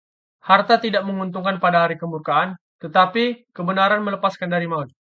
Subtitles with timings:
[0.49, 2.49] Harta tidak menguntungkan pada hari kemurkaan,
[2.83, 3.23] tetapi
[3.55, 4.89] kebenaran melepaskan dari maut.